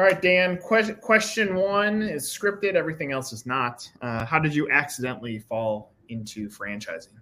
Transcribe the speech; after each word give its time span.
All 0.00 0.06
right, 0.06 0.22
Dan. 0.22 0.56
Question 0.56 0.94
question 0.94 1.54
one 1.54 2.00
is 2.00 2.24
scripted. 2.24 2.72
Everything 2.72 3.12
else 3.12 3.34
is 3.34 3.44
not. 3.44 3.86
Uh, 4.00 4.24
how 4.24 4.38
did 4.38 4.54
you 4.54 4.70
accidentally 4.70 5.40
fall 5.40 5.92
into 6.08 6.48
franchising? 6.48 7.18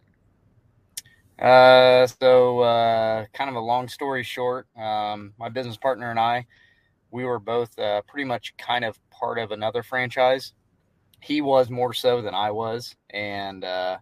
Uh, 1.41 2.06
so 2.06 2.60
uh, 2.60 3.27
kind 3.32 3.50
of 3.50 3.56
a 3.56 3.60
long 3.60 3.88
story 3.88 4.22
short, 4.22 4.68
um, 4.77 5.32
my 5.41 5.48
business 5.48 5.77
partner 5.77 6.12
and 6.12 6.20
I, 6.20 6.46
we 7.10 7.24
were 7.24 7.41
both 7.41 7.77
uh, 7.80 8.00
pretty 8.02 8.24
much 8.24 8.56
kind 8.59 8.84
of 8.84 8.96
part 9.10 9.40
of 9.40 9.50
another 9.50 9.82
franchise. 9.82 10.52
He 11.20 11.40
was 11.40 11.70
more 11.70 11.92
so 11.92 12.22
than 12.22 12.32
I 12.32 12.52
was, 12.52 12.95
and 13.10 13.64
uh, 13.64 13.98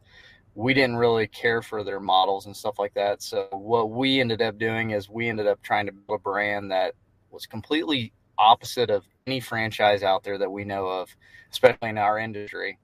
we 0.55 0.75
didn't 0.75 0.97
really 0.97 1.29
care 1.29 1.63
for 1.63 1.83
their 1.83 1.99
models 1.99 2.45
and 2.45 2.55
stuff 2.55 2.79
like 2.79 2.93
that. 2.93 3.23
So 3.23 3.49
what 3.53 3.89
we 3.89 4.21
ended 4.21 4.43
up 4.43 4.59
doing 4.59 4.91
is 4.91 5.09
we 5.09 5.31
ended 5.31 5.47
up 5.47 5.63
trying 5.63 5.87
to 5.87 5.93
build 5.93 6.21
a 6.21 6.23
brand 6.23 6.71
that 6.73 6.93
was 7.31 7.47
completely 7.47 8.13
opposite 8.39 8.91
of 8.91 9.05
any 9.27 9.41
franchise 9.41 10.03
out 10.03 10.25
there 10.25 10.39
that 10.39 10.51
we 10.51 10.65
know 10.65 10.87
of, 10.87 11.15
especially 11.51 11.91
in 11.91 11.99
our 11.99 12.19
industry. 12.19 12.79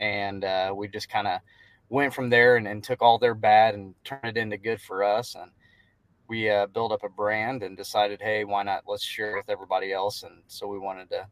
And 0.00 0.44
uh, 0.44 0.72
we 0.76 0.88
just 0.88 1.08
kind 1.08 1.26
of 1.26 1.40
went 1.88 2.14
from 2.14 2.30
there 2.30 2.56
and, 2.56 2.68
and, 2.68 2.84
took 2.84 3.00
all 3.02 3.18
their 3.18 3.34
bad 3.34 3.74
and 3.74 3.94
turned 4.04 4.24
it 4.24 4.36
into 4.36 4.58
good 4.58 4.80
for 4.80 5.02
us. 5.02 5.34
And 5.34 5.50
we 6.28 6.50
uh, 6.50 6.66
built 6.66 6.92
up 6.92 7.02
a 7.02 7.08
brand 7.08 7.62
and 7.62 7.76
decided, 7.76 8.20
hey, 8.20 8.44
why 8.44 8.62
not? 8.62 8.84
Let's 8.86 9.02
share 9.02 9.32
it 9.32 9.36
with 9.38 9.50
everybody 9.50 9.92
else. 9.92 10.22
And 10.22 10.42
so 10.46 10.66
we 10.66 10.78
wanted 10.78 11.08
to 11.10 11.26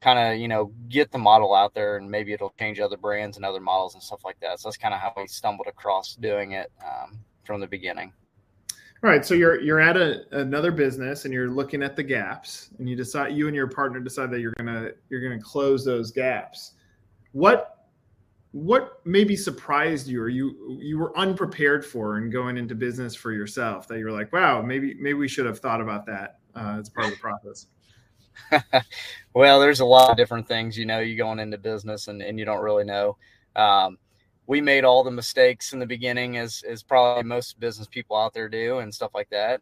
kind 0.00 0.18
of, 0.18 0.38
you 0.38 0.48
know, 0.48 0.70
get 0.88 1.10
the 1.10 1.18
model 1.18 1.54
out 1.54 1.74
there 1.74 1.96
and 1.96 2.10
maybe 2.10 2.32
it'll 2.34 2.54
change 2.58 2.78
other 2.78 2.98
brands 2.98 3.38
and 3.38 3.46
other 3.46 3.60
models 3.60 3.94
and 3.94 4.02
stuff 4.02 4.24
like 4.24 4.38
that. 4.40 4.60
So 4.60 4.68
that's 4.68 4.76
kind 4.76 4.92
of 4.92 5.00
how 5.00 5.14
we 5.16 5.26
stumbled 5.26 5.66
across 5.66 6.14
doing 6.16 6.52
it 6.52 6.70
um, 6.84 7.18
from 7.44 7.60
the 7.60 7.66
beginning. 7.66 8.12
All 9.04 9.10
right, 9.10 9.22
so 9.22 9.34
you're 9.34 9.60
you're 9.60 9.80
at 9.80 9.98
a, 9.98 10.24
another 10.40 10.72
business 10.72 11.26
and 11.26 11.34
you're 11.34 11.50
looking 11.50 11.82
at 11.82 11.94
the 11.94 12.02
gaps, 12.02 12.70
and 12.78 12.88
you 12.88 12.96
decide 12.96 13.34
you 13.34 13.48
and 13.48 13.54
your 13.54 13.66
partner 13.66 14.00
decide 14.00 14.30
that 14.30 14.40
you're 14.40 14.54
gonna 14.56 14.92
you're 15.10 15.20
gonna 15.20 15.38
close 15.38 15.84
those 15.84 16.10
gaps. 16.10 16.72
What 17.32 17.88
what 18.52 19.00
maybe 19.04 19.36
surprised 19.36 20.06
you 20.06 20.22
or 20.22 20.30
you 20.30 20.78
you 20.80 20.96
were 20.98 21.14
unprepared 21.18 21.84
for 21.84 22.16
in 22.16 22.30
going 22.30 22.56
into 22.56 22.74
business 22.74 23.14
for 23.14 23.32
yourself 23.32 23.86
that 23.88 23.98
you 23.98 24.04
were 24.04 24.12
like 24.12 24.32
wow 24.32 24.62
maybe 24.62 24.94
maybe 24.94 25.14
we 25.14 25.26
should 25.26 25.44
have 25.44 25.58
thought 25.58 25.80
about 25.80 26.06
that 26.06 26.38
uh, 26.54 26.76
as 26.78 26.88
part 26.88 27.08
of 27.08 27.14
the 27.14 27.18
process 27.18 27.66
well 29.34 29.58
there's 29.58 29.80
a 29.80 29.84
lot 29.84 30.08
of 30.08 30.16
different 30.16 30.46
things 30.46 30.78
you 30.78 30.86
know 30.86 31.00
you 31.00 31.16
going 31.16 31.40
into 31.40 31.58
business 31.58 32.06
and, 32.06 32.22
and 32.22 32.38
you 32.38 32.44
don't 32.44 32.62
really 32.62 32.84
know 32.84 33.16
um, 33.56 33.98
we 34.46 34.60
made 34.60 34.84
all 34.84 35.02
the 35.02 35.10
mistakes 35.10 35.72
in 35.72 35.78
the 35.78 35.86
beginning 35.86 36.36
as 36.36 36.62
as 36.68 36.82
probably 36.82 37.22
most 37.22 37.58
business 37.58 37.86
people 37.86 38.16
out 38.16 38.34
there 38.34 38.48
do 38.48 38.78
and 38.78 38.94
stuff 38.94 39.12
like 39.14 39.30
that. 39.30 39.60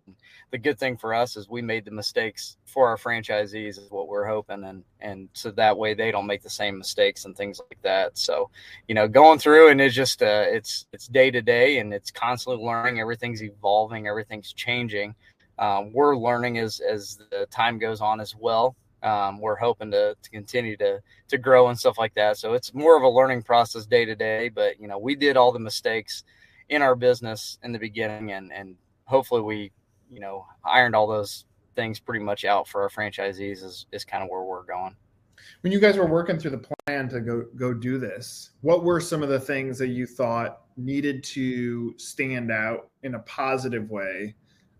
The 0.51 0.59
good 0.59 0.79
thing 0.79 0.97
for 0.97 1.15
us 1.15 1.37
is 1.37 1.49
we 1.49 1.63
made 1.63 1.85
the 1.85 1.91
mistakes 1.91 2.57
for 2.65 2.89
our 2.89 2.97
franchisees 2.97 3.79
is 3.79 3.91
what 3.91 4.09
we're 4.09 4.27
hoping 4.27 4.65
and 4.65 4.85
and 5.01 5.29
so 5.35 5.51
that 5.53 5.77
way 5.77 5.95
they 5.95 6.11
don't 6.11 6.27
make 6.27 6.43
the 6.43 6.51
same 6.51 6.79
mistakes 6.79 7.25
and 7.25 7.37
things 7.37 7.61
like 7.71 7.81
that. 7.83 8.19
So, 8.19 8.51
you 8.89 8.95
know, 8.95 9.07
going 9.07 9.39
through 9.39 9.71
and 9.71 9.81
it's 9.81 9.95
just 9.95 10.23
uh 10.23 10.45
it's 10.49 10.87
it's 10.93 11.07
day 11.07 11.31
to 11.31 11.43
day 11.43 11.79
and 11.79 11.95
it's 11.95 12.11
constantly 12.11 12.65
learning, 12.65 13.01
everything's 13.01 13.43
evolving, 13.43 14.09
everything's 14.09 14.53
changing. 14.53 15.15
Um, 15.59 15.93
we're 15.93 16.17
learning 16.17 16.59
as 16.59 16.81
as 16.81 17.21
the 17.31 17.47
time 17.47 17.79
goes 17.79 18.01
on 18.01 18.21
as 18.21 18.35
well 18.35 18.75
um, 19.03 19.41
we're 19.41 19.57
hoping 19.57 19.91
to, 19.91 20.17
to 20.21 20.31
continue 20.31 20.77
to 20.77 21.01
to 21.29 21.39
grow 21.39 21.69
and 21.69 21.79
stuff 21.79 21.99
like 21.99 22.15
that. 22.15 22.37
So 22.39 22.55
it's 22.55 22.73
more 22.73 22.97
of 22.97 23.03
a 23.03 23.09
learning 23.09 23.43
process 23.43 23.87
day 23.87 24.05
to 24.05 24.15
day. 24.15 24.49
But 24.49 24.81
you 24.81 24.89
know, 24.89 24.99
we 24.99 25.15
did 25.15 25.37
all 25.37 25.53
the 25.53 25.59
mistakes 25.59 26.25
in 26.69 26.83
our 26.83 26.95
business 26.95 27.59
in 27.63 27.73
the 27.73 27.79
beginning, 27.79 28.33
and 28.33 28.53
and 28.53 28.77
hopefully 29.05 29.43
we 29.43 29.73
you 30.11 30.21
know 30.21 30.47
ironed 30.65 30.95
all 30.95 31.07
those 31.07 31.45
things 31.75 31.99
pretty 31.99 32.25
much 32.25 32.45
out 32.45 32.69
for 32.69 32.83
our 32.83 32.89
franchisees. 32.89 33.65
Is 33.65 33.87
is 33.93 34.05
kind 34.05 34.23
of 34.23 34.31
where 34.31 34.43
we're 34.43 34.65
going. 34.65 34.97
When 35.63 35.73
you 35.73 35.81
guys 35.81 35.97
were 35.97 36.07
working 36.07 36.39
through 36.39 36.53
the 36.53 36.67
plan 36.87 37.09
to 37.09 37.21
go 37.21 37.47
go 37.57 37.75
do 37.75 37.99
this, 37.99 38.51
what 38.61 38.85
were 38.85 39.01
some 39.01 39.23
of 39.23 39.29
the 39.29 39.41
things 39.41 39.79
that 39.79 39.89
you 39.89 40.07
thought 40.07 40.61
needed 40.77 41.23
to 41.23 41.95
stand 41.99 42.51
out 42.51 42.91
in 43.03 43.17
a 43.17 43.19
positive 43.21 43.91
way 43.91 44.35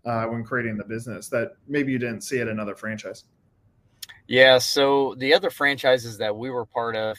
uh, 0.05 0.25
when 0.25 0.43
creating 0.43 0.77
the 0.77 0.83
business 0.83 1.27
that 1.29 1.51
maybe 1.67 1.91
you 1.91 1.99
didn't 1.99 2.21
see 2.21 2.39
at 2.39 2.47
another 2.47 2.75
franchise? 2.75 3.25
Yeah. 4.27 4.57
So 4.57 5.15
the 5.17 5.33
other 5.33 5.49
franchises 5.49 6.17
that 6.17 6.35
we 6.35 6.49
were 6.49 6.65
part 6.65 6.95
of, 6.95 7.17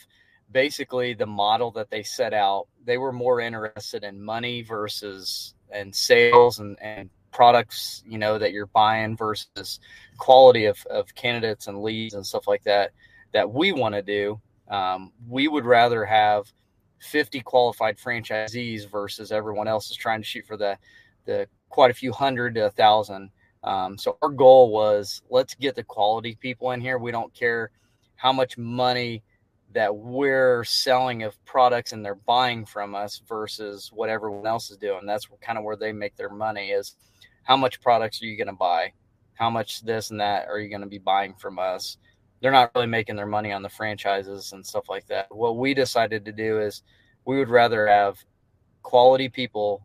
basically 0.50 1.14
the 1.14 1.26
model 1.26 1.70
that 1.72 1.90
they 1.90 2.02
set 2.02 2.32
out, 2.32 2.66
they 2.84 2.98
were 2.98 3.12
more 3.12 3.40
interested 3.40 4.04
in 4.04 4.22
money 4.22 4.62
versus 4.62 5.54
and 5.70 5.94
sales 5.94 6.60
and, 6.60 6.78
and 6.80 7.10
products, 7.32 8.02
you 8.06 8.16
know, 8.16 8.38
that 8.38 8.52
you're 8.52 8.66
buying 8.66 9.16
versus 9.16 9.80
quality 10.18 10.66
of, 10.66 10.78
of 10.86 11.14
candidates 11.14 11.66
and 11.66 11.82
leads 11.82 12.14
and 12.14 12.24
stuff 12.24 12.46
like 12.46 12.62
that, 12.62 12.92
that 13.32 13.50
we 13.50 13.72
want 13.72 13.94
to 13.94 14.02
do. 14.02 14.40
Um, 14.68 15.12
we 15.28 15.48
would 15.48 15.66
rather 15.66 16.04
have 16.04 16.50
50 17.00 17.40
qualified 17.40 17.98
franchisees 17.98 18.88
versus 18.88 19.32
everyone 19.32 19.68
else 19.68 19.90
is 19.90 19.96
trying 19.96 20.22
to 20.22 20.26
shoot 20.26 20.46
for 20.46 20.56
the, 20.56 20.78
the 21.26 21.48
quite 21.68 21.90
a 21.90 21.94
few 21.94 22.12
hundred 22.12 22.54
to 22.54 22.66
a 22.66 22.70
thousand. 22.70 23.30
Um, 23.64 23.96
so 23.98 24.18
our 24.22 24.28
goal 24.28 24.70
was 24.70 25.22
let's 25.30 25.54
get 25.54 25.74
the 25.74 25.82
quality 25.82 26.36
people 26.40 26.70
in 26.72 26.80
here. 26.80 26.98
We 26.98 27.10
don't 27.10 27.32
care 27.34 27.70
how 28.16 28.32
much 28.32 28.56
money 28.58 29.22
that 29.72 29.94
we're 29.94 30.62
selling 30.64 31.24
of 31.24 31.42
products 31.44 31.92
and 31.92 32.04
they're 32.04 32.14
buying 32.14 32.64
from 32.64 32.94
us 32.94 33.20
versus 33.28 33.90
what 33.92 34.08
everyone 34.08 34.46
else 34.46 34.70
is 34.70 34.76
doing. 34.76 35.04
That's 35.04 35.26
kind 35.40 35.58
of 35.58 35.64
where 35.64 35.76
they 35.76 35.92
make 35.92 36.14
their 36.16 36.30
money 36.30 36.70
is 36.70 36.94
how 37.42 37.56
much 37.56 37.80
products 37.80 38.22
are 38.22 38.26
you 38.26 38.36
going 38.36 38.46
to 38.48 38.52
buy? 38.52 38.92
How 39.34 39.50
much 39.50 39.82
this 39.82 40.10
and 40.10 40.20
that 40.20 40.46
are 40.48 40.60
you 40.60 40.68
going 40.68 40.82
to 40.82 40.86
be 40.86 40.98
buying 40.98 41.34
from 41.34 41.58
us? 41.58 41.98
They're 42.40 42.52
not 42.52 42.70
really 42.74 42.86
making 42.86 43.16
their 43.16 43.26
money 43.26 43.52
on 43.52 43.62
the 43.62 43.68
franchises 43.68 44.52
and 44.52 44.64
stuff 44.64 44.88
like 44.88 45.06
that. 45.06 45.34
What 45.34 45.56
we 45.56 45.74
decided 45.74 46.24
to 46.24 46.32
do 46.32 46.60
is 46.60 46.82
we 47.24 47.38
would 47.38 47.48
rather 47.48 47.86
have 47.88 48.22
quality 48.82 49.28
people 49.28 49.84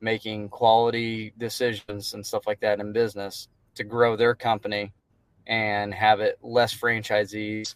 making 0.00 0.48
quality 0.48 1.32
decisions 1.38 2.14
and 2.14 2.24
stuff 2.24 2.46
like 2.46 2.60
that 2.60 2.80
in 2.80 2.92
business 2.92 3.48
to 3.74 3.84
grow 3.84 4.16
their 4.16 4.34
company 4.34 4.92
and 5.46 5.92
have 5.94 6.20
it 6.20 6.38
less 6.42 6.74
franchisees 6.74 7.74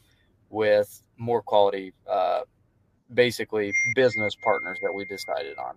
with 0.50 1.03
more 1.16 1.43
quality 1.43 1.93
uh, 2.10 2.43
basically 3.15 3.72
business 3.94 4.37
partners 4.43 4.78
that 4.83 4.93
we 4.93 5.05
decided 5.06 5.56
on. 5.59 5.77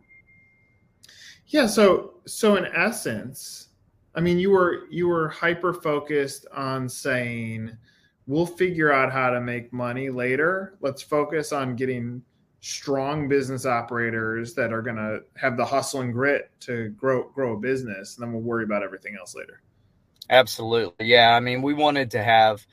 Yeah 1.47 1.67
so 1.67 2.15
so 2.25 2.55
in 2.55 2.65
essence 2.65 3.69
i 4.15 4.19
mean 4.19 4.39
you 4.39 4.49
were 4.49 4.87
you 4.89 5.07
were 5.07 5.29
hyper 5.29 5.73
focused 5.73 6.47
on 6.51 6.89
saying 6.89 7.77
we'll 8.27 8.45
figure 8.45 8.91
out 8.91 9.11
how 9.11 9.29
to 9.29 9.41
make 9.41 9.71
money 9.71 10.09
later. 10.09 10.77
Let's 10.81 11.01
focus 11.01 11.51
on 11.51 11.75
getting 11.75 12.23
strong 12.65 13.27
business 13.27 13.63
operators 13.63 14.55
that 14.55 14.73
are 14.73 14.81
going 14.81 14.95
to 14.95 15.19
have 15.35 15.55
the 15.55 15.63
hustle 15.63 16.01
and 16.01 16.11
grit 16.11 16.49
to 16.59 16.89
grow 16.89 17.29
grow 17.29 17.53
a 17.53 17.59
business 17.59 18.17
and 18.17 18.25
then 18.25 18.33
we'll 18.33 18.41
worry 18.41 18.63
about 18.63 18.81
everything 18.81 19.15
else 19.19 19.35
later. 19.35 19.61
Absolutely. 20.31 21.05
Yeah 21.05 21.35
i 21.35 21.39
mean 21.39 21.61
we 21.61 21.75
wanted 21.75 22.09
to 22.11 22.23
have 22.23 22.65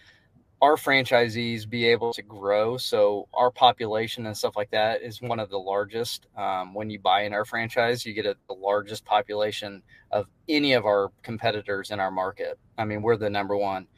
our 0.62 0.76
franchisees 0.76 1.68
be 1.68 1.84
able 1.88 2.14
to 2.14 2.22
grow 2.22 2.78
so 2.78 3.28
our 3.34 3.50
population 3.50 4.24
and 4.24 4.34
stuff 4.34 4.56
like 4.56 4.70
that 4.70 5.02
is 5.02 5.20
one 5.20 5.38
of 5.38 5.50
the 5.50 5.58
largest. 5.58 6.26
Um, 6.38 6.72
when 6.72 6.88
you 6.88 6.98
buy 6.98 7.24
in 7.24 7.34
our 7.34 7.44
franchise 7.44 8.06
you 8.06 8.14
get 8.14 8.24
a, 8.24 8.34
the 8.48 8.54
largest 8.54 9.04
population 9.04 9.82
of 10.10 10.26
any 10.48 10.72
of 10.72 10.86
our 10.86 11.10
competitors 11.22 11.90
in 11.90 12.00
our 12.00 12.10
market. 12.10 12.58
I 12.78 12.86
mean 12.86 13.02
we're 13.02 13.18
the 13.18 13.28
number 13.28 13.58
one 13.58 13.88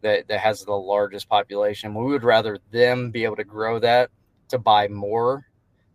that, 0.00 0.28
that 0.28 0.40
has 0.40 0.64
the 0.64 0.72
largest 0.72 1.28
population. 1.28 1.94
We 1.94 2.06
would 2.06 2.24
rather 2.24 2.58
them 2.70 3.10
be 3.10 3.24
able 3.24 3.36
to 3.36 3.44
grow 3.44 3.78
that 3.80 4.10
to 4.52 4.58
buy 4.58 4.86
more 4.88 5.46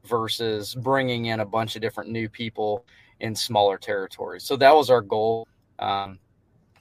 versus 0.04 0.76
bringing 0.76 1.28
in 1.28 1.40
a 1.40 1.46
bunch 1.46 1.76
of 1.76 1.82
different 1.82 2.10
new 2.10 2.28
people 2.28 2.86
in 3.20 3.36
smaller 3.36 3.78
territories. 3.78 4.44
So 4.44 4.56
that 4.58 4.76
was 4.76 4.90
our 4.90 5.02
goal 5.02 5.48
um, 5.80 6.20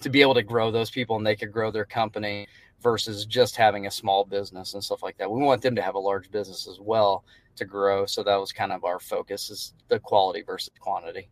to 0.00 0.10
be 0.10 0.20
able 0.20 0.34
to 0.34 0.42
grow 0.42 0.70
those 0.70 0.90
people 0.90 1.16
and 1.16 1.26
they 1.26 1.36
could 1.36 1.52
grow 1.52 1.70
their 1.70 1.84
company 1.84 2.46
versus 2.82 3.26
just 3.26 3.56
having 3.56 3.86
a 3.86 3.90
small 3.90 4.24
business 4.24 4.74
and 4.74 4.82
stuff 4.82 5.02
like 5.02 5.16
that. 5.18 5.30
We 5.30 5.42
want 5.42 5.62
them 5.62 5.76
to 5.76 5.82
have 5.82 5.94
a 5.94 5.98
large 5.98 6.30
business 6.30 6.66
as 6.66 6.78
well 6.80 7.24
to 7.56 7.64
grow. 7.64 8.06
So 8.06 8.22
that 8.22 8.36
was 8.36 8.52
kind 8.52 8.72
of 8.72 8.84
our 8.84 9.00
focus 9.00 9.50
is 9.50 9.74
the 9.88 9.98
quality 9.98 10.42
versus 10.42 10.70
quantity. 10.78 11.28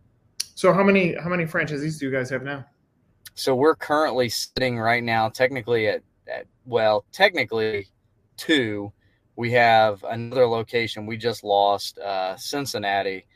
So 0.55 0.73
how 0.73 0.83
many 0.83 1.15
how 1.15 1.29
many 1.29 1.45
franchisees 1.45 1.99
do 1.99 2.07
you 2.07 2.13
guys 2.13 2.31
have 2.31 2.43
now? 2.43 2.65
So 3.35 3.55
we're 3.55 3.75
currently 3.75 4.29
sitting 4.29 4.79
right 4.79 5.03
now 5.03 5.29
technically 5.29 5.89
at, 5.89 6.03
at 6.27 6.47
well, 6.65 7.05
technically 7.13 7.89
two 8.37 8.93
we 9.37 9.53
have 9.53 10.05
another 10.05 10.47
location 10.47 11.07
we 11.07 11.17
just 11.17 11.45
lost, 11.45 11.99
uh, 11.99 12.37
Cincinnati, 12.37 13.27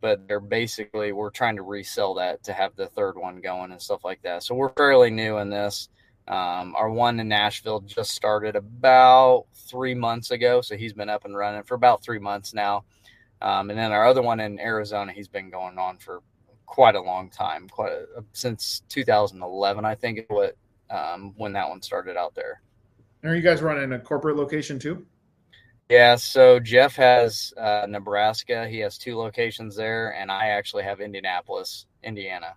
but 0.00 0.26
they're 0.26 0.40
basically 0.40 1.12
we're 1.12 1.30
trying 1.30 1.56
to 1.56 1.62
resell 1.62 2.14
that 2.14 2.42
to 2.44 2.52
have 2.52 2.76
the 2.76 2.86
third 2.86 3.16
one 3.16 3.40
going 3.40 3.72
and 3.72 3.82
stuff 3.82 4.04
like 4.04 4.22
that. 4.22 4.42
So 4.42 4.54
we're 4.54 4.72
fairly 4.72 5.10
new 5.10 5.38
in 5.38 5.50
this. 5.50 5.88
Um, 6.28 6.76
our 6.76 6.88
one 6.88 7.18
in 7.18 7.28
Nashville 7.28 7.80
just 7.80 8.12
started 8.12 8.54
about 8.54 9.46
three 9.68 9.94
months 9.94 10.30
ago, 10.30 10.60
so 10.60 10.76
he's 10.76 10.92
been 10.92 11.08
up 11.08 11.24
and 11.24 11.36
running 11.36 11.64
for 11.64 11.74
about 11.74 12.02
three 12.02 12.20
months 12.20 12.54
now. 12.54 12.84
Um, 13.42 13.70
and 13.70 13.78
then 13.78 13.90
our 13.90 14.06
other 14.06 14.22
one 14.22 14.38
in 14.38 14.60
Arizona, 14.60 15.12
he's 15.12 15.28
been 15.28 15.50
going 15.50 15.78
on 15.78 15.98
for 15.98 16.20
quite 16.66 16.94
a 16.94 17.00
long 17.00 17.30
time, 17.30 17.68
quite 17.68 17.92
a, 17.92 18.22
since 18.32 18.82
2011, 18.90 19.84
I 19.84 19.94
think, 19.96 20.24
what 20.28 20.56
um, 20.88 21.34
when 21.36 21.54
that 21.54 21.68
one 21.68 21.82
started 21.82 22.16
out 22.16 22.34
there. 22.34 22.62
Are 23.24 23.34
you 23.34 23.42
guys 23.42 23.60
running 23.60 23.92
a 23.92 23.98
corporate 23.98 24.36
location 24.36 24.78
too? 24.78 25.06
Yeah, 25.90 26.14
so 26.14 26.60
Jeff 26.60 26.94
has 26.94 27.52
uh, 27.58 27.84
Nebraska. 27.88 28.68
He 28.68 28.78
has 28.78 28.96
two 28.96 29.16
locations 29.16 29.74
there, 29.74 30.14
and 30.14 30.30
I 30.30 30.50
actually 30.50 30.84
have 30.84 31.00
Indianapolis, 31.00 31.86
Indiana. 32.04 32.54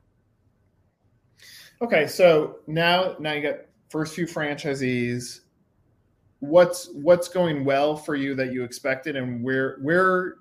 Okay, 1.82 2.06
so 2.06 2.60
now 2.68 3.16
now 3.20 3.34
you 3.34 3.42
got 3.42 3.62
first 3.90 4.14
few 4.14 4.28
franchisees. 4.28 5.40
What's 6.42 6.90
what's 6.94 7.28
going 7.28 7.66
well 7.66 7.96
for 7.96 8.16
you 8.16 8.36
that 8.36 8.54
you 8.54 8.64
expected, 8.64 9.16
and 9.16 9.44
where 9.44 9.80
where 9.82 10.36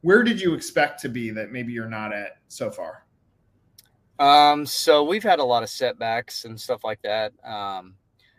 where 0.00 0.22
did 0.22 0.40
you 0.40 0.54
expect 0.54 1.02
to 1.02 1.10
be 1.10 1.28
that 1.28 1.52
maybe 1.52 1.74
you're 1.74 1.90
not 1.90 2.14
at 2.14 2.38
so 2.48 2.70
far? 2.70 3.04
Um, 4.18 4.64
so 4.64 5.04
we've 5.04 5.22
had 5.22 5.40
a 5.40 5.44
lot 5.44 5.62
of 5.62 5.68
setbacks 5.68 6.46
and 6.46 6.58
stuff 6.58 6.84
like 6.84 7.02
that. 7.02 7.34
Um, 7.44 7.96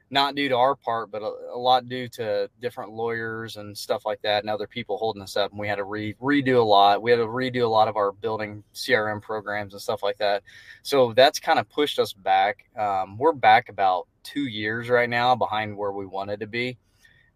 not 0.10 0.36
due 0.36 0.50
to 0.50 0.56
our 0.56 0.76
part, 0.76 1.12
but 1.12 1.22
a, 1.22 1.32
a, 1.54 1.58
lot 1.58 1.90
due 1.90 2.08
to 2.08 2.50
different 2.62 2.92
lawyers 2.92 3.58
and 3.58 3.76
stuff 3.76 4.06
like 4.06 4.22
that, 4.22 4.44
and 4.44 4.50
other 4.50 4.68
people 4.68 4.98
holding 4.98 5.22
us 5.22 5.36
up. 5.36 5.52
And 5.52 5.60
we 5.60 5.68
had 5.68 5.76
to 5.76 5.84
re- 5.84 6.14
redo 6.22 6.58
a 6.58 6.66
lot. 6.66 7.02
We 7.02 7.12
had 7.12 7.18
to 7.18 7.26
redo 7.26 7.64
a 7.64 7.68
lot 7.68 7.88
of 7.88 7.96
our 7.96 8.12
building 8.12 8.64
CRM 8.74 9.22
programs 9.22 9.74
and 9.74 9.82
stuff 9.82 10.04
like 10.04 10.18
that. 10.20 10.44
So 10.84 11.14
that's 11.14 11.40
kind 11.40 11.60
of 11.60 11.70
pushed 11.70 11.98
us 11.98 12.14
back. 12.14 12.66
Um, 12.78 13.18
we're 13.18 13.34
back 13.34 13.70
about 13.70 14.08
two 14.24 14.46
years 14.46 14.90
right 14.90 15.10
now 15.10 15.36
behind 15.36 15.76
where 15.76 15.92
we 15.92 16.06
wanted 16.06 16.40
to 16.42 16.48
be. 16.48 16.78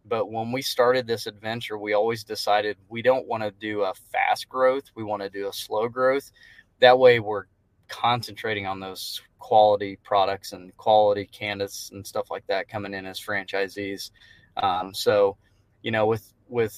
But 0.05 0.31
when 0.31 0.51
we 0.51 0.61
started 0.61 1.05
this 1.05 1.27
adventure, 1.27 1.77
we 1.77 1.93
always 1.93 2.23
decided 2.23 2.77
we 2.87 3.01
don't 3.01 3.27
want 3.27 3.43
to 3.43 3.51
do 3.51 3.81
a 3.81 3.93
fast 4.11 4.47
growth. 4.47 4.85
We 4.95 5.03
want 5.03 5.21
to 5.21 5.29
do 5.29 5.47
a 5.47 5.53
slow 5.53 5.87
growth. 5.87 6.31
That 6.79 6.97
way, 6.97 7.19
we're 7.19 7.45
concentrating 7.89 8.65
on 8.65 8.79
those 8.79 9.21
quality 9.39 9.97
products 10.03 10.53
and 10.53 10.75
quality 10.77 11.25
candidates 11.25 11.89
and 11.91 12.05
stuff 12.05 12.29
like 12.29 12.45
that 12.47 12.69
coming 12.69 12.93
in 12.93 13.05
as 13.05 13.19
franchisees. 13.19 14.11
Um, 14.57 14.93
so, 14.93 15.37
you 15.81 15.91
know, 15.91 16.05
with 16.05 16.33
with 16.47 16.77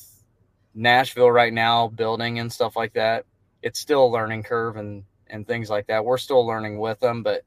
Nashville 0.74 1.32
right 1.32 1.54
now 1.54 1.88
building 1.88 2.40
and 2.40 2.52
stuff 2.52 2.76
like 2.76 2.94
that, 2.94 3.26
it's 3.62 3.80
still 3.80 4.06
a 4.06 4.14
learning 4.14 4.44
curve 4.44 4.78
and 4.78 5.04
and 5.28 5.48
things 5.48 5.70
like 5.70 5.88
that. 5.88 6.06
We're 6.06 6.18
still 6.18 6.46
learning 6.46 6.80
with 6.80 7.00
them, 7.00 7.24
but 7.24 7.44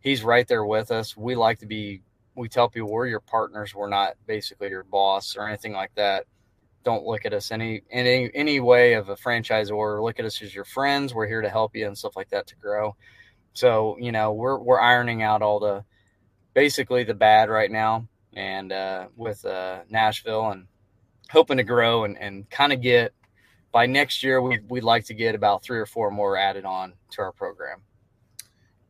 he's 0.00 0.22
right 0.22 0.46
there 0.46 0.64
with 0.64 0.90
us. 0.90 1.16
We 1.16 1.34
like 1.34 1.60
to 1.60 1.66
be. 1.66 2.02
We 2.36 2.48
tell 2.48 2.68
people 2.68 2.90
we're 2.90 3.06
your 3.06 3.20
partners. 3.20 3.74
We're 3.74 3.88
not 3.88 4.14
basically 4.26 4.68
your 4.68 4.84
boss 4.84 5.36
or 5.36 5.46
anything 5.46 5.72
like 5.72 5.94
that. 5.96 6.26
Don't 6.84 7.04
look 7.04 7.26
at 7.26 7.34
us 7.34 7.50
any 7.50 7.82
any 7.90 8.30
any 8.34 8.60
way 8.60 8.94
of 8.94 9.08
a 9.08 9.16
franchise 9.16 9.70
or 9.70 10.02
look 10.02 10.18
at 10.18 10.24
us 10.24 10.40
as 10.40 10.54
your 10.54 10.64
friends. 10.64 11.12
We're 11.12 11.26
here 11.26 11.42
to 11.42 11.50
help 11.50 11.74
you 11.76 11.86
and 11.86 11.98
stuff 11.98 12.16
like 12.16 12.30
that 12.30 12.46
to 12.48 12.56
grow. 12.56 12.96
So 13.52 13.96
you 14.00 14.12
know 14.12 14.32
we're 14.32 14.58
we're 14.58 14.80
ironing 14.80 15.22
out 15.22 15.42
all 15.42 15.60
the 15.60 15.84
basically 16.54 17.04
the 17.04 17.14
bad 17.14 17.48
right 17.48 17.70
now, 17.70 18.08
and 18.32 18.72
uh, 18.72 19.08
with 19.16 19.44
uh, 19.44 19.80
Nashville 19.88 20.50
and 20.50 20.66
hoping 21.30 21.58
to 21.58 21.64
grow 21.64 22.04
and, 22.04 22.18
and 22.18 22.48
kind 22.50 22.72
of 22.72 22.80
get 22.80 23.14
by 23.72 23.86
next 23.86 24.22
year 24.22 24.42
we 24.42 24.58
we'd 24.68 24.84
like 24.84 25.04
to 25.06 25.14
get 25.14 25.34
about 25.34 25.62
three 25.62 25.78
or 25.78 25.86
four 25.86 26.10
more 26.10 26.36
added 26.36 26.64
on 26.64 26.94
to 27.12 27.22
our 27.22 27.32
program. 27.32 27.80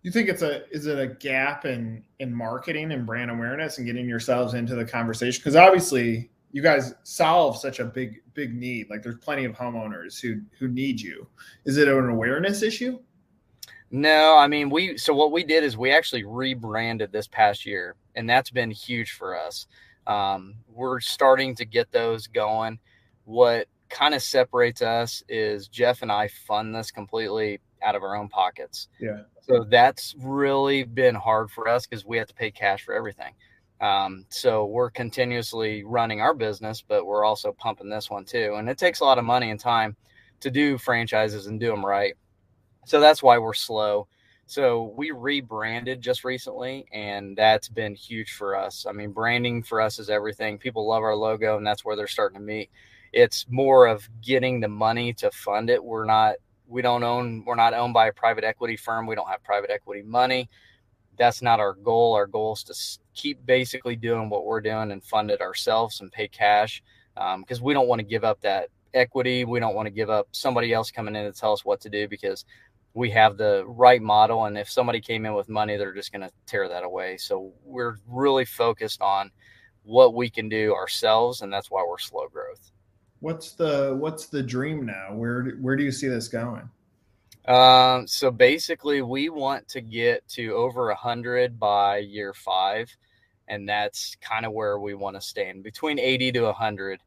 You 0.02 0.10
think 0.10 0.28
it's 0.28 0.42
a 0.42 0.68
is 0.70 0.86
it 0.86 0.98
a 0.98 1.06
gap 1.06 1.64
in 1.66 2.02
in 2.18 2.34
marketing 2.34 2.92
and 2.92 3.06
brand 3.06 3.30
awareness 3.30 3.78
and 3.78 3.86
getting 3.86 4.08
yourselves 4.08 4.54
into 4.54 4.74
the 4.74 4.84
conversation? 4.84 5.40
Because 5.40 5.56
obviously 5.56 6.30
you 6.52 6.62
guys 6.62 6.94
solve 7.02 7.58
such 7.58 7.80
a 7.80 7.84
big 7.84 8.22
big 8.32 8.54
need. 8.54 8.88
Like 8.88 9.02
there's 9.02 9.18
plenty 9.18 9.44
of 9.44 9.52
homeowners 9.52 10.20
who 10.20 10.40
who 10.58 10.68
need 10.68 11.00
you. 11.00 11.26
Is 11.66 11.76
it 11.76 11.88
an 11.88 12.08
awareness 12.08 12.62
issue? 12.62 12.98
No, 13.90 14.36
I 14.36 14.46
mean 14.46 14.70
we 14.70 14.96
so 14.98 15.14
what 15.14 15.32
we 15.32 15.44
did 15.44 15.64
is 15.64 15.76
we 15.76 15.90
actually 15.90 16.24
rebranded 16.24 17.10
this 17.12 17.26
past 17.26 17.66
year, 17.66 17.96
and 18.14 18.28
that's 18.28 18.50
been 18.50 18.70
huge 18.70 19.12
for 19.12 19.38
us. 19.38 19.66
Um, 20.06 20.54
we're 20.68 21.00
starting 21.00 21.54
to 21.56 21.64
get 21.64 21.90
those 21.92 22.26
going. 22.26 22.78
What 23.24 23.68
kind 23.88 24.14
of 24.14 24.22
separates 24.22 24.82
us 24.82 25.22
is 25.28 25.68
Jeff 25.68 26.02
and 26.02 26.10
I 26.10 26.28
fund 26.28 26.74
this 26.74 26.90
completely 26.90 27.60
out 27.82 27.94
of 27.94 28.02
our 28.02 28.16
own 28.16 28.28
pockets. 28.28 28.88
Yeah. 29.00 29.22
So 29.42 29.64
that's 29.64 30.14
really 30.18 30.84
been 30.84 31.14
hard 31.14 31.50
for 31.50 31.68
us 31.68 31.86
because 31.86 32.04
we 32.04 32.18
have 32.18 32.28
to 32.28 32.34
pay 32.34 32.50
cash 32.50 32.84
for 32.84 32.94
everything. 32.94 33.34
Um, 33.80 34.26
so 34.28 34.66
we're 34.66 34.90
continuously 34.90 35.82
running 35.84 36.20
our 36.20 36.34
business, 36.34 36.84
but 36.86 37.06
we're 37.06 37.24
also 37.24 37.52
pumping 37.52 37.88
this 37.88 38.10
one 38.10 38.24
too. 38.24 38.54
And 38.56 38.68
it 38.68 38.78
takes 38.78 39.00
a 39.00 39.04
lot 39.04 39.18
of 39.18 39.24
money 39.24 39.50
and 39.50 39.58
time 39.58 39.96
to 40.40 40.50
do 40.50 40.78
franchises 40.78 41.46
and 41.46 41.58
do 41.58 41.68
them 41.68 41.84
right. 41.84 42.14
So 42.84 43.00
that's 43.00 43.22
why 43.22 43.38
we're 43.38 43.54
slow. 43.54 44.08
So 44.46 44.92
we 44.96 45.12
rebranded 45.12 46.00
just 46.00 46.24
recently, 46.24 46.84
and 46.92 47.36
that's 47.36 47.68
been 47.68 47.94
huge 47.94 48.32
for 48.32 48.56
us. 48.56 48.84
I 48.84 48.90
mean, 48.90 49.12
branding 49.12 49.62
for 49.62 49.80
us 49.80 50.00
is 50.00 50.10
everything. 50.10 50.58
People 50.58 50.88
love 50.88 51.04
our 51.04 51.14
logo, 51.14 51.56
and 51.56 51.64
that's 51.64 51.84
where 51.84 51.94
they're 51.94 52.08
starting 52.08 52.40
to 52.40 52.44
meet. 52.44 52.68
It's 53.12 53.46
more 53.48 53.86
of 53.86 54.08
getting 54.20 54.58
the 54.58 54.68
money 54.68 55.12
to 55.14 55.30
fund 55.30 55.70
it. 55.70 55.82
We're 55.82 56.04
not, 56.04 56.34
we 56.66 56.82
don't 56.82 57.04
own, 57.04 57.44
we're 57.46 57.54
not 57.54 57.74
owned 57.74 57.94
by 57.94 58.08
a 58.08 58.12
private 58.12 58.42
equity 58.42 58.76
firm. 58.76 59.06
We 59.06 59.14
don't 59.14 59.28
have 59.28 59.44
private 59.44 59.70
equity 59.70 60.02
money. 60.02 60.50
That's 61.16 61.42
not 61.42 61.60
our 61.60 61.74
goal. 61.74 62.14
Our 62.14 62.26
goal 62.26 62.54
is 62.54 62.64
to 62.64 62.74
keep 63.14 63.44
basically 63.46 63.94
doing 63.94 64.30
what 64.30 64.46
we're 64.46 64.60
doing 64.60 64.90
and 64.90 65.04
fund 65.04 65.30
it 65.30 65.40
ourselves 65.40 66.00
and 66.00 66.10
pay 66.10 66.26
cash 66.26 66.82
because 67.14 67.58
um, 67.58 67.64
we 67.64 67.72
don't 67.72 67.86
want 67.86 68.00
to 68.00 68.04
give 68.04 68.24
up 68.24 68.40
that 68.40 68.70
equity. 68.94 69.44
We 69.44 69.60
don't 69.60 69.74
want 69.74 69.86
to 69.86 69.92
give 69.92 70.10
up 70.10 70.28
somebody 70.32 70.72
else 70.72 70.90
coming 70.90 71.14
in 71.14 71.30
to 71.30 71.38
tell 71.38 71.52
us 71.52 71.64
what 71.64 71.80
to 71.82 71.88
do 71.88 72.08
because 72.08 72.44
we 72.94 73.10
have 73.10 73.36
the 73.36 73.64
right 73.66 74.02
model 74.02 74.46
and 74.46 74.58
if 74.58 74.70
somebody 74.70 75.00
came 75.00 75.24
in 75.24 75.34
with 75.34 75.48
money 75.48 75.76
they're 75.76 75.94
just 75.94 76.12
going 76.12 76.22
to 76.22 76.30
tear 76.46 76.68
that 76.68 76.84
away. 76.84 77.16
So 77.16 77.52
we're 77.64 77.96
really 78.08 78.44
focused 78.44 79.00
on 79.00 79.30
what 79.84 80.14
we 80.14 80.28
can 80.28 80.48
do 80.48 80.74
ourselves 80.74 81.42
and 81.42 81.52
that's 81.52 81.70
why 81.70 81.84
we're 81.88 81.98
slow 81.98 82.26
growth. 82.28 82.70
What's 83.20 83.52
the 83.52 83.96
what's 83.98 84.26
the 84.26 84.42
dream 84.42 84.86
now? 84.86 85.14
Where 85.14 85.50
where 85.60 85.76
do 85.76 85.84
you 85.84 85.92
see 85.92 86.08
this 86.08 86.28
going? 86.28 86.68
Um, 87.46 88.06
so 88.06 88.30
basically 88.30 89.02
we 89.02 89.28
want 89.28 89.68
to 89.68 89.80
get 89.80 90.26
to 90.30 90.52
over 90.54 90.90
a 90.90 90.94
100 90.94 91.58
by 91.58 91.98
year 91.98 92.34
five 92.34 92.94
and 93.48 93.68
that's 93.68 94.16
kind 94.20 94.46
of 94.46 94.52
where 94.52 94.78
we 94.78 94.94
want 94.94 95.16
to 95.16 95.20
stand 95.20 95.62
between 95.62 95.98
80 95.98 96.32
to 96.32 96.40
100 96.42 97.00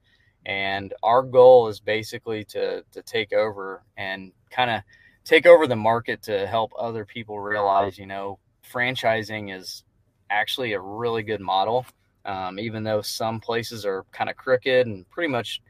and 0.46 0.94
our 1.04 1.24
goal 1.24 1.68
is 1.68 1.80
basically 1.80 2.44
to 2.46 2.84
to 2.92 3.02
take 3.02 3.32
over 3.34 3.84
and 3.98 4.32
kind 4.50 4.70
of 4.70 4.82
take 5.26 5.46
over 5.46 5.68
the 5.68 5.76
market 5.76 6.22
to 6.24 6.46
help 6.48 6.72
other 6.78 7.06
people 7.06 7.40
realize, 7.40 7.98
you 7.98 8.06
know, 8.06 8.40
franchising 8.72 9.56
is 9.56 9.84
actually 10.30 10.74
a 10.74 10.80
really 10.80 11.24
good 11.24 11.42
model. 11.42 11.86
Um, 12.26 12.58
even 12.58 12.84
though 12.84 13.02
some 13.02 13.42
places 13.42 13.86
are 13.86 14.06
kind 14.14 14.30
of 14.30 14.38
crooked 14.38 14.88
and 14.88 15.10
pretty 15.10 15.28
much 15.28 15.62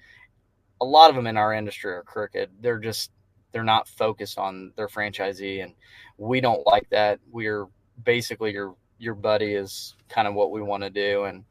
a 0.82 0.86
lot 0.86 1.10
of 1.10 1.16
them 1.16 1.28
in 1.28 1.38
our 1.38 1.54
industry 1.54 1.94
are 1.94 2.04
crooked. 2.04 2.50
They're 2.62 2.78
just 2.78 3.10
they're 3.54 3.64
not 3.64 3.88
focused 3.88 4.38
on 4.38 4.74
their 4.76 4.90
franchisee, 4.90 5.64
and 5.64 5.74
we 6.18 6.42
don't 6.42 6.66
like 6.68 6.90
that. 6.90 7.20
We're 7.32 7.68
basically 8.04 8.52
your 8.52 8.76
your 9.00 9.16
buddy 9.16 9.54
is 9.54 9.96
kind 10.10 10.28
of 10.28 10.34
what 10.34 10.52
we 10.52 10.62
want 10.62 10.84
to 10.84 10.90
do, 10.90 11.24
and 11.24 11.46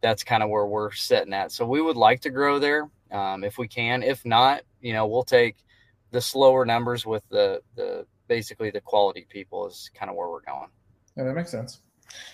that's 0.00 0.22
kind 0.22 0.44
of 0.44 0.50
where 0.50 0.66
we're 0.66 0.92
sitting 0.92 1.34
at. 1.34 1.50
So 1.50 1.66
we 1.66 1.82
would 1.82 1.96
like 1.96 2.20
to 2.20 2.30
grow 2.30 2.60
there 2.60 2.88
um, 3.10 3.42
if 3.42 3.58
we 3.58 3.66
can. 3.66 4.04
If 4.04 4.24
not, 4.24 4.62
you 4.80 4.92
know, 4.92 5.08
we'll 5.08 5.24
take 5.24 5.56
the 6.10 6.20
slower 6.20 6.64
numbers 6.64 7.06
with 7.06 7.22
the 7.28 7.60
the 7.74 8.06
basically 8.28 8.70
the 8.70 8.80
quality 8.80 9.26
people 9.28 9.66
is 9.66 9.90
kind 9.94 10.10
of 10.10 10.16
where 10.16 10.28
we're 10.28 10.42
going. 10.42 10.68
Yeah, 11.16 11.24
that 11.24 11.34
makes 11.34 11.50
sense. 11.50 11.80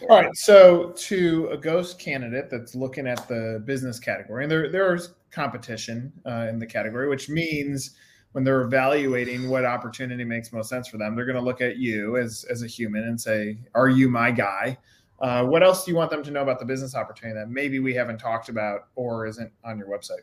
Yeah. 0.01 0.09
All 0.09 0.23
right, 0.23 0.37
so 0.37 0.93
to 0.97 1.49
a 1.51 1.57
ghost 1.57 1.99
candidate 1.99 2.49
that's 2.49 2.75
looking 2.75 3.07
at 3.07 3.27
the 3.29 3.63
business 3.65 3.99
category, 3.99 4.45
and 4.45 4.51
there 4.51 4.71
there's 4.71 5.15
competition 5.31 6.13
uh, 6.27 6.47
in 6.49 6.59
the 6.59 6.67
category, 6.67 7.09
which 7.09 7.29
means 7.29 7.97
when 8.33 8.45
they're 8.45 8.63
evaluating 8.63 9.49
what 9.49 9.65
opportunity 9.65 10.25
makes 10.25 10.53
most 10.53 10.69
sense 10.69 10.89
for 10.89 10.99
them, 10.99 11.15
they're 11.15 11.25
going 11.25 11.39
to 11.39 11.43
look 11.43 11.61
at 11.61 11.77
you 11.77 12.17
as 12.17 12.45
as 12.51 12.63
a 12.63 12.67
human 12.67 13.05
and 13.05 13.21
say, 13.21 13.59
"Are 13.75 13.89
you 13.89 14.09
my 14.09 14.31
guy?" 14.31 14.79
Uh, 15.21 15.45
what 15.45 15.63
else 15.63 15.85
do 15.85 15.91
you 15.91 15.97
want 15.97 16.11
them 16.11 16.23
to 16.23 16.31
know 16.31 16.43
about 16.43 16.59
the 16.59 16.65
business 16.65 16.95
opportunity 16.95 17.39
that 17.39 17.49
maybe 17.49 17.79
we 17.79 17.95
haven't 17.95 18.19
talked 18.19 18.49
about 18.49 18.89
or 18.97 19.27
isn't 19.27 19.51
on 19.65 19.79
your 19.79 19.87
website? 19.89 20.23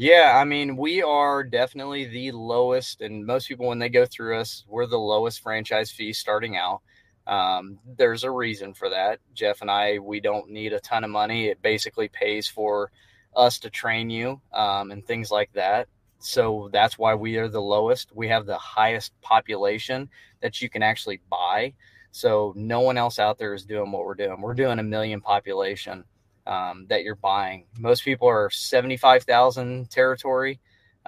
Yeah, 0.00 0.34
I 0.40 0.44
mean, 0.44 0.76
we 0.76 1.02
are 1.02 1.42
definitely 1.42 2.04
the 2.04 2.30
lowest, 2.30 3.00
and 3.00 3.26
most 3.26 3.48
people, 3.48 3.66
when 3.66 3.80
they 3.80 3.88
go 3.88 4.06
through 4.06 4.38
us, 4.38 4.64
we're 4.68 4.86
the 4.86 4.96
lowest 4.96 5.42
franchise 5.42 5.90
fee 5.90 6.12
starting 6.12 6.56
out. 6.56 6.82
Um, 7.26 7.80
there's 7.96 8.22
a 8.22 8.30
reason 8.30 8.74
for 8.74 8.90
that. 8.90 9.18
Jeff 9.34 9.60
and 9.60 9.68
I, 9.68 9.98
we 9.98 10.20
don't 10.20 10.50
need 10.50 10.72
a 10.72 10.78
ton 10.78 11.02
of 11.02 11.10
money. 11.10 11.48
It 11.48 11.60
basically 11.62 12.06
pays 12.06 12.46
for 12.46 12.92
us 13.34 13.58
to 13.58 13.70
train 13.70 14.08
you 14.08 14.40
um, 14.52 14.92
and 14.92 15.04
things 15.04 15.32
like 15.32 15.52
that. 15.54 15.88
So 16.20 16.70
that's 16.72 16.96
why 16.96 17.16
we 17.16 17.36
are 17.38 17.48
the 17.48 17.60
lowest. 17.60 18.14
We 18.14 18.28
have 18.28 18.46
the 18.46 18.56
highest 18.56 19.20
population 19.20 20.10
that 20.42 20.62
you 20.62 20.70
can 20.70 20.84
actually 20.84 21.20
buy. 21.28 21.74
So 22.12 22.52
no 22.54 22.82
one 22.82 22.98
else 22.98 23.18
out 23.18 23.36
there 23.36 23.52
is 23.52 23.64
doing 23.64 23.90
what 23.90 24.04
we're 24.04 24.14
doing. 24.14 24.40
We're 24.40 24.54
doing 24.54 24.78
a 24.78 24.84
million 24.84 25.20
population 25.20 26.04
um, 26.48 26.86
that 26.88 27.04
you're 27.04 27.14
buying. 27.14 27.66
Most 27.78 28.04
people 28.04 28.28
are 28.28 28.50
75,000 28.50 29.90
territory. 29.90 30.58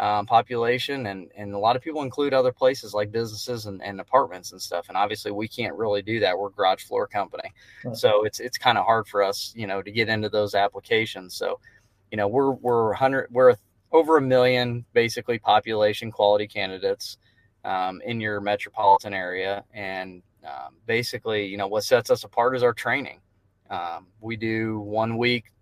um, 0.00 0.25
population, 0.25 1.06
and 1.06 1.30
and 1.37 1.52
a 1.52 1.59
lot 1.59 1.76
of 1.76 1.82
people 1.82 2.02
include 2.02 2.32
other 2.32 2.52
places 2.52 2.94
like 2.94 3.12
businesses 3.12 3.66
and, 3.66 3.82
and 3.82 4.00
apartments 4.00 4.52
and 4.52 4.61
stuff. 4.61 4.88
And 4.88 4.97
obviously, 4.97 5.30
we 5.30 5.47
can't 5.47 5.76
really 5.76 6.00
do 6.00 6.20
that. 6.20 6.38
We're 6.38 6.49
a 6.49 6.52
garage 6.52 6.85
floor 6.85 7.06
company, 7.06 7.52
right. 7.85 7.94
so 7.94 8.25
it's 8.25 8.40
it's 8.40 8.56
kind 8.56 8.78
of 8.78 8.87
hard 8.87 9.06
for 9.06 9.23
us, 9.23 9.52
you 9.54 9.66
know, 9.66 9.82
to 9.82 9.90
get 9.90 10.09
into 10.09 10.30
those 10.30 10.54
applications. 10.54 11.35
So, 11.35 11.61
you 12.11 12.16
know, 12.16 12.28
we're 12.28 12.52
we're 12.52 12.94
hundred 12.94 13.28
we're 13.30 13.56
over 13.92 14.16
a 14.16 14.23
million 14.23 14.87
basically 14.94 15.38
population 15.38 16.11
quality 16.11 16.47
candidates 16.47 17.18
um, 17.64 18.00
in 18.02 18.23
your 18.23 18.40
metropolitan 18.40 19.12
area, 19.12 19.64
and 19.75 20.23
um, 20.47 20.76
basically, 20.87 21.44
you 21.44 21.59
know, 21.59 21.68
what 21.68 21.85
sets 21.85 22.09
us 22.11 22.25
apart 22.25 22.56
is 22.56 22.62
our 22.62 22.73
training. 22.73 23.20
Um, 23.70 24.08
we 24.20 24.36
do 24.36 24.80
one 24.80 25.16
week 25.16 25.52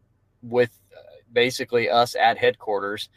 with 0.42 0.70
uh, 0.96 1.00
basically 1.32 1.90
us 1.90 2.16
at 2.16 2.38
headquarters 2.38 3.10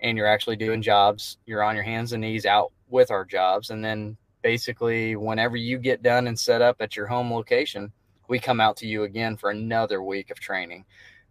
and 0.00 0.16
you're 0.16 0.26
actually 0.26 0.56
doing 0.56 0.82
jobs. 0.82 1.38
You're 1.46 1.62
on 1.62 1.74
your 1.74 1.84
hands 1.84 2.12
and 2.12 2.20
knees 2.20 2.46
out 2.46 2.72
with 2.88 3.10
our 3.10 3.24
jobs. 3.24 3.70
And 3.70 3.84
then 3.84 4.16
basically, 4.42 5.16
whenever 5.16 5.56
you 5.56 5.78
get 5.78 6.02
done 6.02 6.26
and 6.26 6.38
set 6.38 6.62
up 6.62 6.76
at 6.80 6.96
your 6.96 7.06
home 7.06 7.32
location, 7.32 7.92
we 8.28 8.38
come 8.38 8.60
out 8.60 8.76
to 8.78 8.86
you 8.86 9.04
again 9.04 9.36
for 9.36 9.50
another 9.50 10.02
week 10.02 10.30
of 10.30 10.38
training. 10.38 10.84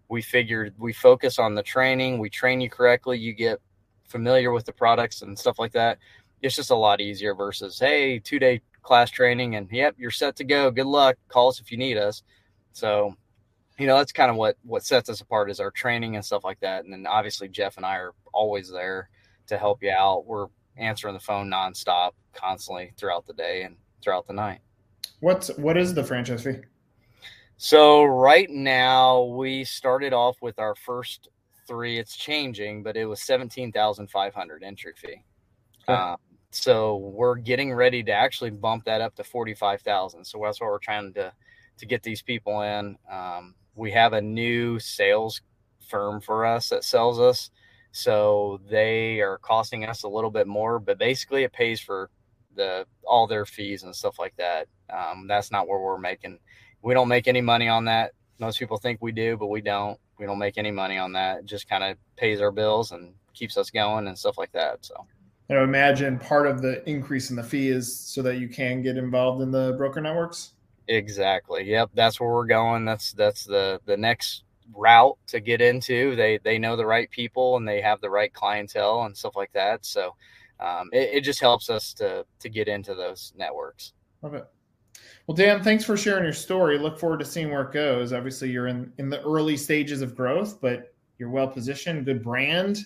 We 0.09 0.21
figured 0.21 0.74
we 0.77 0.93
focus 0.93 1.39
on 1.39 1.55
the 1.55 1.63
training, 1.63 2.19
we 2.19 2.29
train 2.29 2.62
you 2.62 2.69
correctly, 2.69 3.17
you 3.17 3.33
get 3.33 3.59
familiar 4.05 4.51
with 4.51 4.65
the 4.65 4.74
products 4.74 5.21
and 5.21 5.38
stuff 5.38 5.59
like 5.59 5.74
that. 5.74 5.97
It's 6.41 6.55
just 6.55 6.69
a 6.69 6.75
lot 6.75 7.01
easier 7.01 7.33
versus, 7.33 7.79
hey, 7.79 8.19
two 8.19 8.39
day 8.39 8.62
class 8.81 9.09
training 9.09 9.55
and 9.55 9.67
yep, 9.71 9.95
you're 9.97 10.12
set 10.12 10.35
to 10.38 10.43
go. 10.43 10.69
Good 10.69 10.85
luck. 10.85 11.17
Call 11.27 11.50
us 11.50 11.59
if 11.59 11.71
you 11.71 11.77
need 11.77 11.97
us. 11.97 12.24
So 12.75 13.15
you 13.79 13.88
know 13.88 13.98
that's 13.98 14.12
kind 14.12 14.29
of 14.29 14.36
what 14.36 14.58
what 14.63 14.84
sets 14.86 15.10
us 15.10 15.22
apart 15.22 15.50
is 15.50 15.60
our 15.60 15.72
training 15.72 16.15
and 16.15 16.24
stuff 16.24 16.44
like 16.44 16.60
that. 16.60 16.84
And 16.84 16.94
then 16.94 17.08
obviously 17.08 17.48
jeff 17.48 17.77
and 17.77 17.86
i 17.86 17.96
are 17.96 18.13
always 18.34 18.70
there 18.70 19.10
to 19.48 19.58
help 19.58 19.82
you 19.82 19.91
out. 19.91 20.25
We're 20.25 20.48
answering 20.77 21.13
the 21.13 21.20
phone 21.22 21.50
nonstop 21.50 22.12
constantly 22.34 22.91
throughout 22.98 23.25
the 23.25 23.34
day 23.34 23.63
and 23.63 23.77
throughout 24.03 24.27
the 24.27 24.34
night. 24.34 24.60
What's 25.22 25.48
what 25.58 25.77
is 25.77 25.94
the 25.94 26.03
franchise 26.03 26.44
fee? 26.44 26.58
So 27.58 28.03
right 28.03 28.50
now 28.50 29.24
we 29.24 29.63
started 29.63 30.12
off 30.12 30.36
with 30.41 30.60
our 30.60 30.75
first 30.75 31.29
three. 31.67 31.98
It's 31.98 32.17
changing 32.17 32.84
but 32.84 32.98
it 32.98 33.05
was 33.05 33.22
17500 33.22 34.63
entry 34.63 34.94
fee. 34.98 35.24
Okay. 35.88 35.94
um, 35.94 36.17
so 36.51 36.98
we're 36.98 37.36
getting 37.36 37.74
ready 37.74 38.03
to 38.03 38.12
actually 38.12 38.50
bump 38.50 38.86
that 38.86 39.00
up 39.01 39.15
to 39.15 39.24
45000 39.24 40.25
so 40.25 40.41
that's 40.44 40.60
what 40.60 40.67
we're 40.67 40.77
trying 40.79 41.13
to 41.13 41.32
to 41.77 41.86
get 41.86 42.03
these 42.03 42.22
people 42.22 42.62
in 42.62 42.98
um, 43.12 43.55
we 43.75 43.91
have 43.91 44.13
a 44.13 44.22
new 44.22 44.79
sales 44.79 45.41
firm 45.88 46.22
for 46.22 46.46
us 46.46 46.70
that 46.70 46.84
sells 46.84 47.20
us. 47.20 47.51
So 47.91 48.60
they 48.70 49.22
are 49.22 49.38
costing 49.38 49.86
us 49.86 50.03
a 50.03 50.10
little 50.10 50.32
bit 50.32 50.48
more, 50.48 50.79
but 50.79 50.98
basically 50.98 51.44
it 51.44 51.53
pays 51.53 51.79
for 51.79 52.10
the 52.55 52.86
all 53.05 53.27
their 53.27 53.46
fees 53.46 53.84
and 53.84 53.96
stuff 53.96 54.17
like 54.17 54.36
that. 54.38 54.67
Um, 54.89 55.27
that's 55.27 55.51
not 55.51 55.67
where 55.67 55.79
we're 55.79 55.98
making. 55.98 56.39
We 56.82 56.94
don't 56.94 57.08
make 57.08 57.27
any 57.27 57.41
money 57.41 57.67
on 57.67 57.86
that. 57.86 58.12
Most 58.39 58.60
people 58.60 58.77
think 58.77 59.01
we 59.01 59.12
do, 59.12 59.38
but 59.38 59.48
we 59.48 59.62
don't. 59.62 60.00
We 60.17 60.25
don't 60.25 60.39
make 60.39 60.58
any 60.58 60.72
money 60.72 60.98
on 60.98 61.13
that. 61.13 61.39
It 61.39 61.46
just 61.46 61.70
kind 61.70 61.84
of 61.84 61.98
pays 62.15 62.39
our 62.39 62.51
bills 62.51 62.94
and 62.94 63.13
keeps 63.34 63.58
us 63.58 63.70
going 63.70 64.08
and 64.08 64.17
stuff 64.17 64.38
like 64.38 64.51
that. 64.53 64.86
So. 64.86 64.96
I 65.50 65.62
imagine 65.62 66.17
part 66.17 66.48
of 66.48 66.62
the 66.62 66.88
increase 66.89 67.29
in 67.29 67.36
the 67.36 67.44
fee 67.44 67.70
is 67.70 67.94
so 67.94 68.22
that 68.24 68.38
you 68.38 68.48
can 68.48 68.82
get 68.82 68.98
involved 68.98 69.41
in 69.41 69.51
the 69.51 69.75
broker 69.77 70.01
networks. 70.01 70.53
Exactly. 70.88 71.63
Yep, 71.63 71.92
that's 71.94 72.20
where 72.20 72.32
we're 72.32 72.46
going. 72.46 72.86
That's 72.86 73.13
that's 73.13 73.46
the 73.46 73.80
the 73.86 73.98
next 73.98 74.44
route 74.74 75.18
to 75.27 75.39
get 75.39 75.62
into. 75.62 76.15
They 76.15 76.38
they 76.38 76.58
know 76.58 76.75
the 76.75 76.86
right 76.86 77.10
people 77.10 77.58
and 77.58 77.68
they 77.68 77.82
have 77.82 78.01
the 78.01 78.10
right 78.10 78.34
clientele 78.34 79.04
and 79.04 79.18
stuff 79.18 79.36
like 79.36 79.54
that. 79.54 79.86
So 79.86 80.15
um, 80.60 80.89
it, 80.94 81.10
it 81.15 81.22
just 81.22 81.39
helps 81.39 81.70
us 81.70 81.94
to 81.96 82.25
to 82.39 82.50
get 82.50 82.68
into 82.68 82.94
those 82.94 83.34
networks. 83.36 83.94
Love 84.22 84.36
it. 84.36 84.48
Well, 85.27 85.36
Dan, 85.36 85.63
thanks 85.63 85.84
for 85.84 85.98
sharing 85.98 86.24
your 86.24 86.34
story. 86.34 86.77
Look 86.77 87.00
forward 87.00 87.20
to 87.20 87.25
seeing 87.25 87.50
where 87.50 87.63
it 87.63 87.72
goes. 87.72 88.13
Obviously, 88.13 88.51
you're 88.51 88.68
in 88.68 88.92
in 88.98 89.10
the 89.10 89.22
early 89.24 89.58
stages 89.58 90.01
of 90.01 90.15
growth, 90.15 90.62
but 90.62 90.94
you're 91.18 91.30
well 91.30 91.48
positioned. 91.48 92.06
Good 92.06 92.24
brand. 92.24 92.80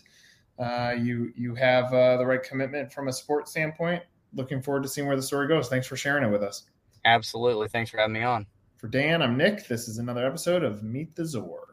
Uh, 0.58 0.94
you 0.98 1.32
you 1.36 1.56
have 1.56 1.94
uh, 1.94 2.18
the 2.18 2.25
right 2.25 2.44
commitment 2.44 2.91
from 2.91 3.08
a 3.08 3.13
sports 3.13 3.51
standpoint. 3.51 4.03
Looking 4.34 4.62
forward 4.62 4.84
to 4.84 4.89
seeing 4.89 5.08
where 5.08 5.15
the 5.15 5.24
story 5.24 5.48
goes. 5.48 5.70
Thanks 5.70 5.88
for 5.88 5.98
sharing 5.98 6.24
it 6.24 6.32
with 6.32 6.44
us. 6.44 6.63
Absolutely. 7.06 7.68
Thanks 7.68 7.91
for 7.91 7.98
having 7.98 8.13
me 8.13 8.24
on. 8.24 8.46
For 8.77 8.88
Dan, 8.88 9.22
I'm 9.22 9.38
Nick. 9.38 9.68
This 9.68 9.88
is 9.88 9.98
another 9.98 10.25
episode 10.25 10.63
of 10.63 10.84
Meet 10.84 11.15
the 11.15 11.25
Zor. 11.25 11.68